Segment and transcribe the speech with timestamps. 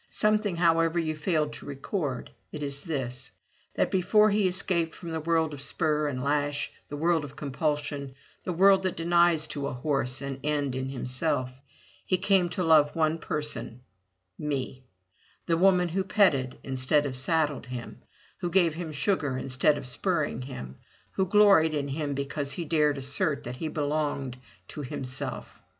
[0.11, 2.31] ''Something, however, you failed to record.
[2.51, 3.29] It is this:
[3.75, 8.15] that before he escaped from the world of spur and lash, the world of compulsion,
[8.43, 11.61] the world that denies to a horse an end in himself,
[12.03, 13.81] he came to love one person—
[14.51, 14.83] me,
[15.45, 18.01] the woman who petted instead of saddled him,
[18.39, 20.77] who gave him sugar instead of spurring him,
[21.11, 24.35] who gloried in him because he dared assert that he belonged
[24.67, 25.61] to himself.